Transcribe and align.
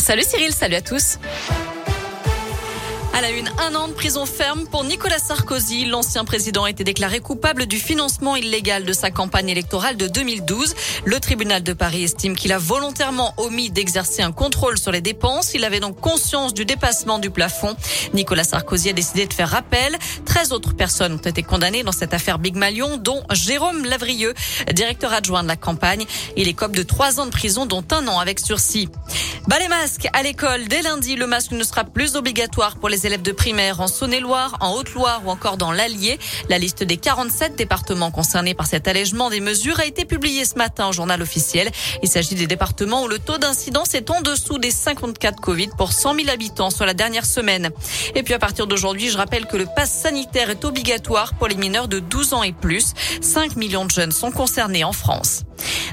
Salut 0.00 0.24
Cyril, 0.24 0.52
salut 0.54 0.76
à 0.76 0.80
tous. 0.80 1.18
À 3.12 3.20
la 3.20 3.30
une, 3.32 3.50
un 3.58 3.74
an 3.74 3.88
de 3.88 3.92
prison 3.92 4.24
ferme 4.24 4.66
pour 4.66 4.82
Nicolas 4.82 5.18
Sarkozy. 5.18 5.84
L'ancien 5.84 6.24
président 6.24 6.64
a 6.64 6.70
été 6.70 6.84
déclaré 6.84 7.20
coupable 7.20 7.66
du 7.66 7.76
financement 7.76 8.34
illégal 8.34 8.84
de 8.84 8.94
sa 8.94 9.10
campagne 9.10 9.50
électorale 9.50 9.98
de 9.98 10.06
2012. 10.06 10.74
Le 11.04 11.20
tribunal 11.20 11.62
de 11.62 11.74
Paris 11.74 12.04
estime 12.04 12.34
qu'il 12.34 12.50
a 12.50 12.56
volontairement 12.56 13.34
omis 13.36 13.70
d'exercer 13.70 14.22
un 14.22 14.32
contrôle 14.32 14.78
sur 14.78 14.90
les 14.90 15.02
dépenses. 15.02 15.52
Il 15.52 15.64
avait 15.64 15.80
donc 15.80 16.00
conscience 16.00 16.54
du 16.54 16.64
dépassement 16.64 17.18
du 17.18 17.28
plafond. 17.28 17.76
Nicolas 18.14 18.44
Sarkozy 18.44 18.88
a 18.88 18.94
décidé 18.94 19.26
de 19.26 19.34
faire 19.34 19.50
rappel. 19.50 19.98
13 20.24 20.52
autres 20.52 20.74
personnes 20.74 21.14
ont 21.14 21.18
été 21.18 21.42
condamnées 21.42 21.82
dans 21.82 21.92
cette 21.92 22.14
affaire 22.14 22.38
Big 22.38 22.56
Malion, 22.56 22.96
dont 22.96 23.22
Jérôme 23.32 23.84
Lavrieux, 23.84 24.32
directeur 24.72 25.12
adjoint 25.12 25.42
de 25.42 25.48
la 25.48 25.56
campagne. 25.56 26.06
Il 26.38 26.48
écope 26.48 26.74
de 26.74 26.84
trois 26.84 27.20
ans 27.20 27.26
de 27.26 27.32
prison, 27.32 27.66
dont 27.66 27.84
un 27.90 28.08
an 28.08 28.18
avec 28.18 28.40
sursis. 28.40 28.88
Bas 29.46 29.58
les 29.58 29.68
masques 29.68 30.06
à 30.12 30.22
l'école. 30.22 30.68
Dès 30.68 30.82
lundi, 30.82 31.16
le 31.16 31.26
masque 31.26 31.52
ne 31.52 31.64
sera 31.64 31.84
plus 31.84 32.14
obligatoire 32.14 32.76
pour 32.76 32.88
les 32.88 33.06
élèves 33.06 33.22
de 33.22 33.32
primaire 33.32 33.80
en 33.80 33.88
Saône-et-Loire, 33.88 34.58
en 34.60 34.74
Haute-Loire 34.74 35.22
ou 35.24 35.30
encore 35.30 35.56
dans 35.56 35.72
l'Allier. 35.72 36.18
La 36.50 36.58
liste 36.58 36.84
des 36.84 36.98
47 36.98 37.56
départements 37.56 38.10
concernés 38.10 38.54
par 38.54 38.66
cet 38.66 38.86
allègement 38.86 39.30
des 39.30 39.40
mesures 39.40 39.80
a 39.80 39.86
été 39.86 40.04
publiée 40.04 40.44
ce 40.44 40.56
matin 40.56 40.88
au 40.88 40.92
journal 40.92 41.22
officiel. 41.22 41.70
Il 42.02 42.08
s'agit 42.08 42.34
des 42.34 42.46
départements 42.46 43.04
où 43.04 43.08
le 43.08 43.18
taux 43.18 43.38
d'incidence 43.38 43.94
est 43.94 44.10
en 44.10 44.20
dessous 44.20 44.58
des 44.58 44.70
54 44.70 45.40
Covid 45.40 45.70
pour 45.76 45.92
100 45.92 46.16
000 46.16 46.28
habitants 46.28 46.70
sur 46.70 46.84
la 46.84 46.94
dernière 46.94 47.24
semaine. 47.24 47.70
Et 48.14 48.22
puis 48.22 48.34
à 48.34 48.38
partir 48.38 48.66
d'aujourd'hui, 48.66 49.08
je 49.08 49.16
rappelle 49.16 49.46
que 49.46 49.56
le 49.56 49.66
pass 49.74 49.90
sanitaire 49.90 50.50
est 50.50 50.64
obligatoire 50.66 51.34
pour 51.34 51.48
les 51.48 51.56
mineurs 51.56 51.88
de 51.88 51.98
12 51.98 52.34
ans 52.34 52.42
et 52.42 52.52
plus. 52.52 52.92
5 53.22 53.56
millions 53.56 53.86
de 53.86 53.90
jeunes 53.90 54.12
sont 54.12 54.30
concernés 54.30 54.84
en 54.84 54.92
France. 54.92 55.44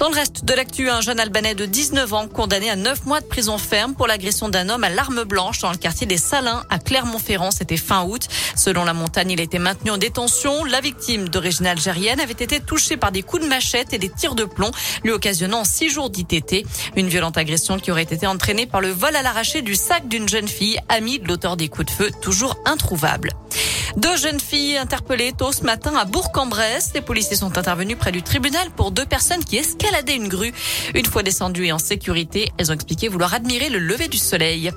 Dans 0.00 0.08
le 0.08 0.14
reste 0.14 0.46
de 0.46 0.54
l'actu, 0.54 0.88
un 0.88 1.02
jeune 1.02 1.20
Albanais 1.20 1.54
de 1.54 1.66
19 1.66 2.14
ans 2.14 2.26
condamné 2.26 2.70
à 2.70 2.74
9 2.74 3.04
mois 3.04 3.20
de 3.20 3.26
prison 3.26 3.58
ferme 3.58 3.92
pour 3.92 4.06
l'agression 4.06 4.48
d'un 4.48 4.70
homme 4.70 4.82
à 4.82 4.88
l'arme 4.88 5.24
blanche 5.24 5.58
dans 5.58 5.70
le 5.70 5.76
quartier 5.76 6.06
des 6.06 6.16
Salins 6.16 6.64
à 6.70 6.78
Clermont-Ferrand. 6.78 7.50
C'était 7.50 7.76
fin 7.76 8.04
août. 8.04 8.26
Selon 8.56 8.84
la 8.84 8.94
montagne, 8.94 9.32
il 9.32 9.40
était 9.40 9.58
maintenu 9.58 9.90
en 9.90 9.98
détention. 9.98 10.64
La 10.64 10.80
victime 10.80 11.28
d'origine 11.28 11.66
algérienne 11.66 12.18
avait 12.18 12.32
été 12.32 12.60
touchée 12.60 12.96
par 12.96 13.12
des 13.12 13.22
coups 13.22 13.42
de 13.42 13.48
machette 13.48 13.92
et 13.92 13.98
des 13.98 14.08
tirs 14.08 14.34
de 14.34 14.44
plomb, 14.44 14.70
lui 15.04 15.12
occasionnant 15.12 15.64
6 15.64 15.90
jours 15.90 16.08
d'ITT. 16.08 16.64
Une 16.96 17.08
violente 17.08 17.36
agression 17.36 17.78
qui 17.78 17.90
aurait 17.90 18.04
été 18.04 18.26
entraînée 18.26 18.64
par 18.64 18.80
le 18.80 18.88
vol 18.88 19.14
à 19.14 19.20
l'arraché 19.20 19.60
du 19.60 19.74
sac 19.74 20.08
d'une 20.08 20.30
jeune 20.30 20.48
fille, 20.48 20.78
amie 20.88 21.18
de 21.18 21.28
l'auteur 21.28 21.58
des 21.58 21.68
coups 21.68 21.88
de 21.88 21.90
feu, 21.90 22.10
toujours 22.22 22.56
introuvable. 22.64 23.32
Deux 23.96 24.16
jeunes 24.16 24.38
filles 24.38 24.76
interpellées 24.76 25.32
tôt 25.32 25.52
ce 25.52 25.62
matin 25.62 25.94
à 25.96 26.04
Bourg-en-Bresse. 26.04 26.92
Les 26.94 27.00
policiers 27.00 27.36
sont 27.36 27.58
intervenus 27.58 27.98
près 27.98 28.12
du 28.12 28.22
tribunal 28.22 28.70
pour 28.76 28.92
deux 28.92 29.04
personnes 29.04 29.42
qui 29.42 29.56
escaladaient 29.56 30.14
une 30.14 30.28
grue. 30.28 30.54
Une 30.94 31.06
fois 31.06 31.22
descendues 31.22 31.66
et 31.66 31.72
en 31.72 31.78
sécurité, 31.78 32.52
elles 32.56 32.70
ont 32.70 32.74
expliqué 32.74 33.08
vouloir 33.08 33.34
admirer 33.34 33.68
le 33.68 33.78
lever 33.78 34.08
du 34.08 34.18
soleil. 34.18 34.70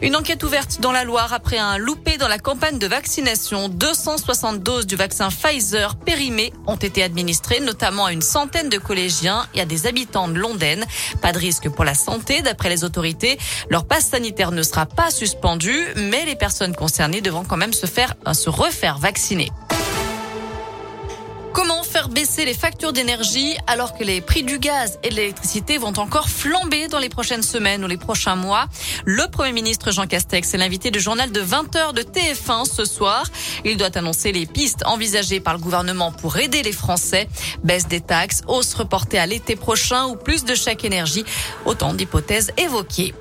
Une 0.00 0.14
enquête 0.14 0.44
ouverte 0.44 0.80
dans 0.80 0.92
la 0.92 1.02
Loire 1.02 1.32
après 1.32 1.58
un 1.58 1.76
loupé 1.76 2.18
dans 2.18 2.28
la 2.28 2.38
campagne 2.38 2.78
de 2.78 2.86
vaccination. 2.86 3.68
260 3.68 4.62
doses 4.62 4.86
du 4.86 4.94
vaccin 4.94 5.28
Pfizer 5.28 5.96
périmées 5.96 6.52
ont 6.66 6.76
été 6.76 7.02
administrées, 7.02 7.60
notamment 7.60 8.06
à 8.06 8.12
une 8.12 8.22
centaine 8.22 8.68
de 8.68 8.78
collégiens 8.78 9.46
et 9.54 9.60
à 9.60 9.64
des 9.64 9.86
habitants 9.86 10.28
de 10.28 10.38
Londaine. 10.38 10.84
Pas 11.20 11.32
de 11.32 11.38
risque 11.38 11.68
pour 11.68 11.84
la 11.84 11.94
santé, 11.94 12.42
d'après 12.42 12.68
les 12.68 12.84
autorités. 12.84 13.38
Leur 13.70 13.86
passe 13.86 14.08
sanitaire 14.08 14.52
ne 14.52 14.62
sera 14.62 14.86
pas 14.86 15.10
suspendu, 15.10 15.74
mais 15.96 16.24
les 16.26 16.36
personnes 16.36 16.76
concernées 16.76 17.20
devront 17.20 17.44
quand 17.44 17.56
même 17.56 17.72
se 17.72 17.86
faire, 17.86 18.14
refaire 18.48 18.98
vacciner. 18.98 19.50
Comment 21.58 21.82
faire 21.82 22.08
baisser 22.08 22.44
les 22.44 22.54
factures 22.54 22.92
d'énergie 22.92 23.56
alors 23.66 23.96
que 23.98 24.04
les 24.04 24.20
prix 24.20 24.44
du 24.44 24.60
gaz 24.60 24.98
et 25.02 25.08
de 25.08 25.16
l'électricité 25.16 25.76
vont 25.76 25.98
encore 25.98 26.28
flamber 26.28 26.86
dans 26.86 27.00
les 27.00 27.08
prochaines 27.08 27.42
semaines 27.42 27.84
ou 27.84 27.88
les 27.88 27.96
prochains 27.96 28.36
mois? 28.36 28.66
Le 29.04 29.28
Premier 29.28 29.50
ministre 29.50 29.90
Jean 29.90 30.06
Castex 30.06 30.54
est 30.54 30.58
l'invité 30.58 30.92
du 30.92 31.00
journal 31.00 31.32
de 31.32 31.40
20h 31.40 31.94
de 31.94 32.02
TF1 32.02 32.64
ce 32.64 32.84
soir. 32.84 33.24
Il 33.64 33.76
doit 33.76 33.96
annoncer 33.98 34.30
les 34.30 34.46
pistes 34.46 34.84
envisagées 34.86 35.40
par 35.40 35.54
le 35.54 35.58
gouvernement 35.58 36.12
pour 36.12 36.36
aider 36.36 36.62
les 36.62 36.72
Français. 36.72 37.28
Baisse 37.64 37.88
des 37.88 38.00
taxes, 38.00 38.42
hausse 38.46 38.74
reportée 38.74 39.18
à 39.18 39.26
l'été 39.26 39.56
prochain 39.56 40.06
ou 40.06 40.14
plus 40.14 40.44
de 40.44 40.54
chèques 40.54 40.84
énergie. 40.84 41.24
Autant 41.64 41.92
d'hypothèses 41.92 42.52
évoquées. 42.56 43.14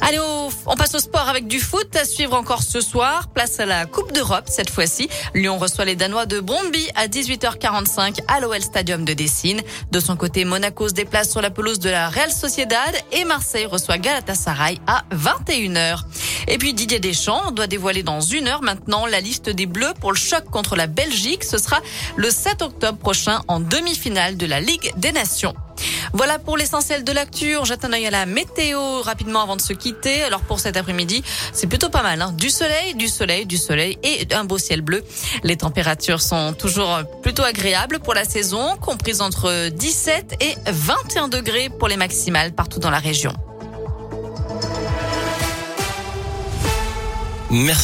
Allez, 0.00 0.18
on 0.66 0.74
passe 0.76 0.94
au 0.94 0.98
sport 0.98 1.28
avec 1.28 1.46
du 1.46 1.60
foot 1.60 1.94
à 1.96 2.04
suivre 2.04 2.34
encore 2.34 2.62
ce 2.62 2.80
soir. 2.80 3.28
Place 3.28 3.60
à 3.60 3.66
la 3.66 3.86
Coupe 3.86 4.12
d'Europe 4.12 4.44
cette 4.46 4.70
fois-ci. 4.70 5.08
Lyon 5.34 5.58
reçoit 5.58 5.84
les 5.84 5.96
Danois 5.96 6.26
de 6.26 6.40
Brondby 6.40 6.88
à 6.94 7.06
18h45 7.06 8.20
à 8.28 8.40
l'OL 8.40 8.60
Stadium 8.60 9.04
de 9.04 9.12
Dessine. 9.12 9.60
De 9.90 10.00
son 10.00 10.16
côté, 10.16 10.44
Monaco 10.44 10.88
se 10.88 10.94
déplace 10.94 11.30
sur 11.30 11.40
la 11.40 11.50
pelouse 11.50 11.78
de 11.78 11.90
la 11.90 12.08
Real 12.08 12.32
Sociedad 12.32 12.94
et 13.12 13.24
Marseille 13.24 13.66
reçoit 13.66 13.98
Galatasaray 13.98 14.78
à 14.86 15.04
21h. 15.12 16.00
Et 16.48 16.58
puis 16.58 16.74
Didier 16.74 16.98
Deschamps 16.98 17.52
doit 17.52 17.66
dévoiler 17.66 18.02
dans 18.02 18.20
une 18.20 18.48
heure 18.48 18.62
maintenant 18.62 19.06
la 19.06 19.20
liste 19.20 19.50
des 19.50 19.66
Bleus 19.66 19.94
pour 20.00 20.12
le 20.12 20.18
choc 20.18 20.44
contre 20.50 20.74
la 20.74 20.86
Belgique. 20.88 21.44
Ce 21.44 21.58
sera 21.58 21.80
le 22.16 22.30
7 22.30 22.62
octobre 22.62 22.98
prochain 22.98 23.40
en 23.48 23.60
demi-finale 23.60 24.36
de 24.36 24.46
la 24.46 24.60
Ligue 24.60 24.92
des 24.96 25.12
Nations. 25.12 25.54
Voilà 26.12 26.38
pour 26.38 26.56
l'essentiel 26.56 27.04
de 27.04 27.12
l'actu. 27.12 27.56
Jette 27.64 27.84
un 27.84 27.92
œil 27.92 28.06
à 28.06 28.10
la 28.10 28.26
météo 28.26 29.02
rapidement 29.02 29.42
avant 29.42 29.56
de 29.56 29.60
se 29.60 29.72
quitter. 29.72 30.22
Alors 30.22 30.40
pour 30.40 30.60
cet 30.60 30.76
après-midi, 30.76 31.22
c'est 31.52 31.66
plutôt 31.66 31.88
pas 31.88 32.02
mal. 32.02 32.20
Hein. 32.20 32.32
Du 32.32 32.50
soleil, 32.50 32.94
du 32.94 33.08
soleil, 33.08 33.46
du 33.46 33.56
soleil 33.56 33.98
et 34.02 34.26
un 34.34 34.44
beau 34.44 34.58
ciel 34.58 34.82
bleu. 34.82 35.04
Les 35.42 35.56
températures 35.56 36.20
sont 36.20 36.52
toujours 36.52 37.00
plutôt 37.22 37.42
agréables 37.42 38.00
pour 38.00 38.14
la 38.14 38.24
saison, 38.24 38.76
comprises 38.80 39.20
entre 39.20 39.68
17 39.68 40.36
et 40.40 40.54
21 40.66 41.28
degrés 41.28 41.70
pour 41.78 41.88
les 41.88 41.96
maximales 41.96 42.52
partout 42.52 42.80
dans 42.80 42.90
la 42.90 42.98
région. 42.98 43.32
Merci. 47.50 47.80